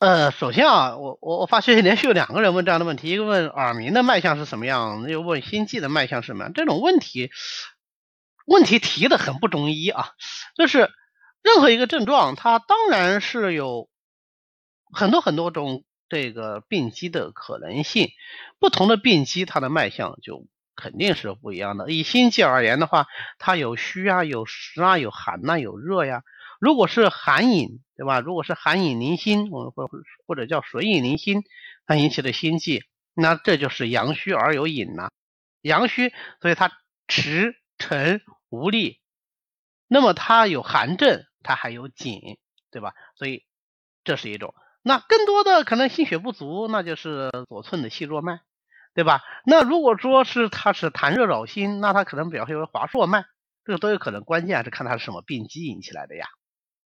[0.00, 6.52] 呃，首先啊，我我我发现连续有两个人问这样的问题，一个问耳鸣的脉象是什么样，又问心悸的脉象是什么样。
[6.52, 7.32] 这种问题，
[8.46, 10.10] 问题提的很不中医啊。
[10.56, 10.88] 就是
[11.42, 13.88] 任何一个症状，它当然是有
[14.92, 18.10] 很多很多种这个病机的可能性，
[18.60, 20.46] 不同的病机，它的脉象就
[20.76, 21.90] 肯定是不一样的。
[21.90, 23.06] 以心悸而言的话，
[23.40, 26.22] 它有虚啊，有实啊，有寒呐，有热呀。
[26.58, 28.20] 如果是寒饮，对吧？
[28.20, 29.88] 如果是寒饮凝心，或或
[30.26, 31.42] 或者叫水饮凝心，
[31.86, 35.10] 它引起的心悸，那这就是阳虚而有饮呐。
[35.60, 36.72] 阳虚，所以它
[37.06, 39.00] 迟沉无力。
[39.86, 42.38] 那么它有寒症，它还有紧，
[42.70, 42.92] 对吧？
[43.16, 43.44] 所以
[44.04, 44.54] 这是一种。
[44.82, 48.40] 那更多的可能心血不足，那就是左寸的细弱脉，
[48.94, 49.22] 对吧？
[49.44, 53.24] 那如果说是它是痰热扰心，那它可能表现为滑数脉，
[53.64, 54.22] 这个都有可能。
[54.22, 56.26] 关键是看它是什么病机引起来的呀。